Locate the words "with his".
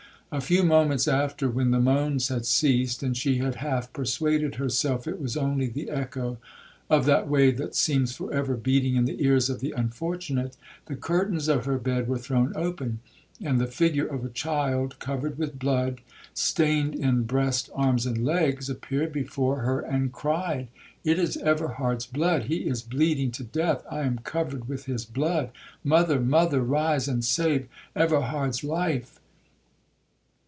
24.69-25.03